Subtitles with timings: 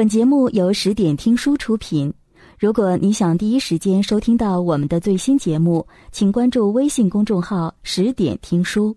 [0.00, 2.10] 本节目由十点听书出品。
[2.58, 8.96] 如果你想第一时间收听到我们的最新节目，请关注微信公众号“十点听书”。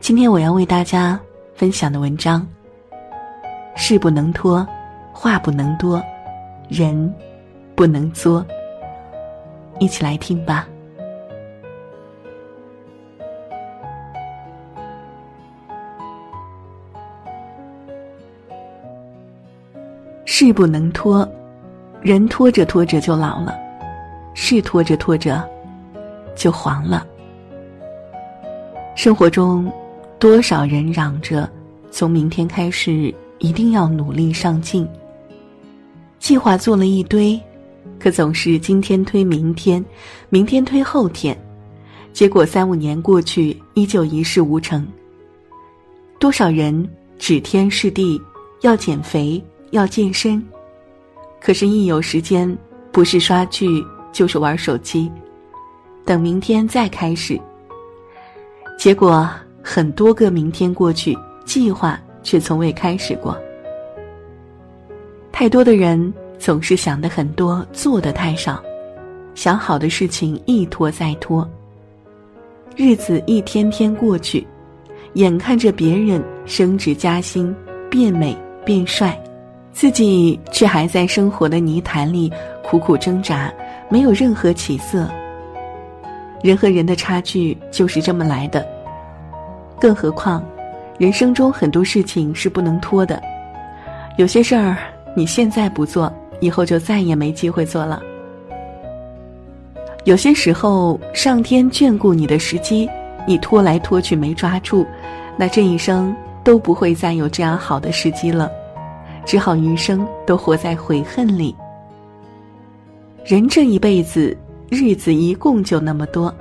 [0.00, 1.20] 今天我要为大家
[1.54, 2.44] 分享的文章：
[3.76, 4.66] 事不能拖，
[5.12, 6.02] 话不能多，
[6.68, 7.14] 人
[7.76, 8.44] 不能作。
[9.78, 10.66] 一起来听吧。
[20.28, 21.26] 事不能拖，
[22.02, 23.54] 人拖着拖着就老了；
[24.34, 25.48] 事拖着拖着
[26.34, 27.06] 就黄了。
[28.96, 29.72] 生活中，
[30.18, 31.48] 多少人嚷着
[31.92, 34.86] 从明天开始一定要努力上进，
[36.18, 37.40] 计划做了一堆，
[37.96, 39.82] 可总是今天推明天，
[40.28, 41.38] 明天推后天，
[42.12, 44.84] 结果三五年过去，依旧一事无成。
[46.18, 48.20] 多少人指天誓地
[48.62, 49.40] 要减肥。
[49.70, 50.42] 要健身，
[51.40, 52.56] 可是，一有时间，
[52.92, 55.10] 不是刷剧就是玩手机，
[56.04, 57.40] 等明天再开始。
[58.78, 59.28] 结果
[59.62, 63.36] 很多个明天过去，计划却从未开始过。
[65.32, 68.62] 太多的人总是想的很多，做的太少，
[69.34, 71.48] 想好的事情一拖再拖。
[72.76, 74.46] 日子一天天过去，
[75.14, 77.54] 眼看着别人升职加薪、
[77.90, 79.18] 变美变帅。
[79.76, 82.32] 自己却还在生活的泥潭里
[82.64, 83.52] 苦苦挣扎，
[83.90, 85.06] 没有任何起色。
[86.42, 88.66] 人和人的差距就是这么来的。
[89.78, 90.42] 更何况，
[90.96, 93.22] 人生中很多事情是不能拖的。
[94.16, 94.78] 有些事儿
[95.14, 96.10] 你现在不做，
[96.40, 98.02] 以后就再也没机会做了。
[100.04, 102.88] 有些时候，上天眷顾你的时机，
[103.26, 104.86] 你拖来拖去没抓住，
[105.36, 108.50] 那这一生都不会再有这样好的时机了。
[109.26, 111.54] 只好余生都活在悔恨里。
[113.24, 114.34] 人这一辈子，
[114.70, 116.32] 日子一共就那么多，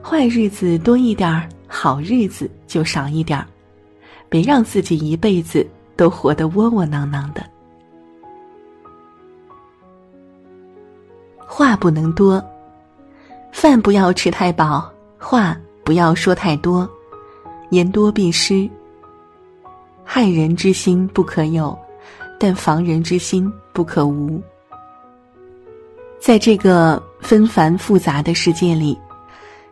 [0.00, 3.44] 坏日子多一点儿，好日子就少一点儿，
[4.28, 7.44] 别让自己一辈子都活得窝窝囊囊的。
[11.44, 12.40] 话不能多，
[13.50, 16.88] 饭不要吃太饱，话不要说太多，
[17.70, 18.70] 言多必失。
[20.04, 21.76] 害人之心不可有。
[22.40, 24.40] 但防人之心不可无。
[26.18, 28.98] 在这个纷繁复杂的世界里，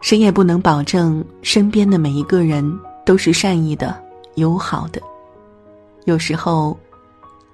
[0.02, 3.98] 谁也不能保证身边的每一个人都是善意的、
[4.34, 5.00] 友好的。
[6.04, 6.78] 有时候，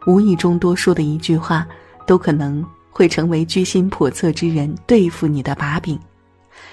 [0.04, 1.64] 无意中多说的一句话，
[2.08, 5.96] 都可能会成为居心叵测之人对付你的把柄。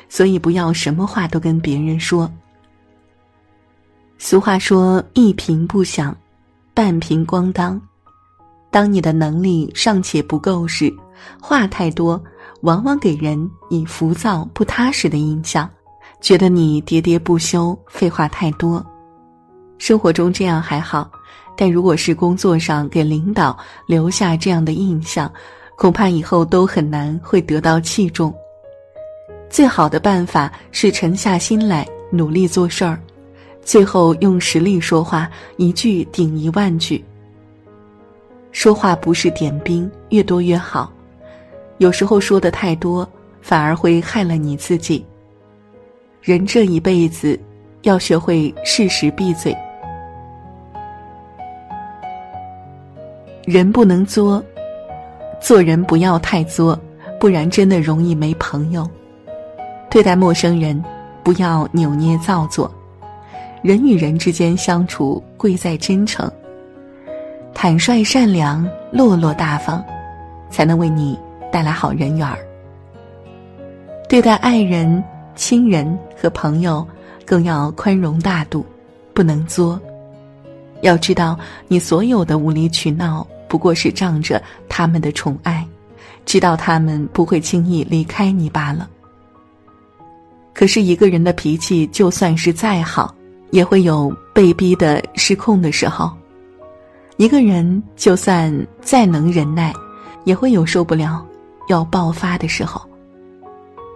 [0.09, 2.31] 所以，不要什么话都跟别人说。
[4.17, 6.15] 俗话说：“一瓶不响，
[6.73, 7.79] 半瓶咣当。”
[8.71, 10.91] 当你的能力尚且不够时，
[11.41, 12.21] 话太多，
[12.61, 15.69] 往往给人以浮躁不踏实的印象，
[16.21, 18.83] 觉得你喋喋不休，废话太多。
[19.77, 21.11] 生活中这样还好，
[21.57, 25.31] 但如果是工作上给领导留下这样的印象，
[25.75, 28.33] 恐怕以后都很难会得到器重。
[29.49, 32.97] 最好的办法是沉下心来，努力做事儿，
[33.65, 37.03] 最后用实力说话，一句顶一万句。
[38.51, 40.91] 说话不是点兵，越多越好。
[41.77, 43.07] 有时候说的太多，
[43.41, 45.05] 反而会害了你自己。
[46.21, 47.39] 人这一辈子，
[47.81, 49.55] 要学会适时闭嘴。
[53.45, 54.43] 人不能作，
[55.39, 56.79] 做人不要太作，
[57.19, 58.87] 不然真的容易没朋友。
[59.89, 60.81] 对待陌生人，
[61.23, 62.71] 不要扭捏造作。
[63.63, 66.31] 人与人之间相处，贵在真诚。
[67.53, 69.83] 坦率、善良、落落大方，
[70.49, 71.17] 才能为你
[71.51, 72.37] 带来好人缘儿。
[74.09, 75.03] 对待爱人、
[75.35, 76.85] 亲人和朋友，
[77.25, 78.65] 更要宽容大度，
[79.13, 79.79] 不能作。
[80.81, 81.37] 要知道，
[81.67, 85.65] 你所有的无理取闹，不过是仗着他们的宠爱，
[86.25, 88.89] 知道他们不会轻易离开你罢了。
[90.53, 93.13] 可是，一个人的脾气就算是再好，
[93.51, 96.11] 也会有被逼的失控的时候。
[97.21, 98.51] 一个人就算
[98.81, 99.71] 再能忍耐，
[100.23, 101.23] 也会有受不了、
[101.67, 102.81] 要爆发的时候。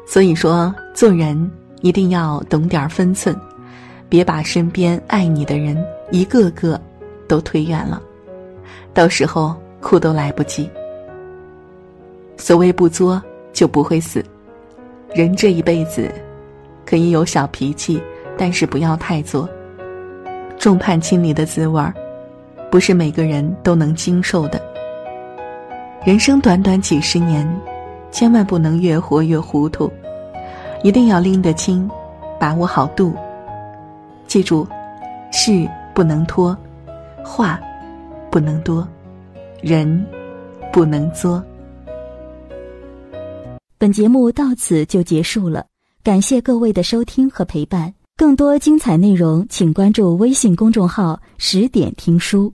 [0.06, 1.52] 所以说，做人
[1.82, 3.36] 一定要懂点分寸，
[4.08, 5.76] 别把身边爱你的人
[6.12, 6.80] 一个个
[7.28, 8.00] 都推远了，
[8.94, 10.70] 到时候哭都来不及。
[12.38, 13.20] 所谓不作
[13.52, 14.24] 就不会死，
[15.16, 16.14] 人这一辈子
[16.86, 18.00] 可以有小脾气，
[18.38, 19.50] 但是不要太作。
[20.60, 21.92] 众叛亲离的滋味儿，
[22.76, 24.62] 不是每个人都能经受的。
[26.04, 27.50] 人生短短几十年，
[28.12, 29.90] 千万不能越活越糊涂，
[30.84, 31.90] 一定要拎得清，
[32.38, 33.16] 把握好度。
[34.28, 34.68] 记住，
[35.32, 36.54] 事不能拖，
[37.24, 37.58] 话
[38.30, 38.86] 不能多，
[39.62, 40.06] 人
[40.74, 41.42] 不能作。
[43.78, 45.66] 本节目到此就结束了，
[46.04, 47.94] 感谢各位的收听和陪伴。
[48.18, 52.54] 更多精彩内容，请关注微信公众号“十点听书”，